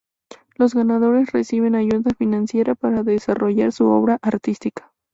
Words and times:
Los 0.55 0.73
ganadores 0.73 1.31
reciben 1.31 1.75
ayuda 1.75 2.09
financiera 2.17 2.73
para 2.73 3.03
desarrollar 3.03 3.71
su 3.71 3.85
obra 3.85 4.17
artística. 4.23 4.91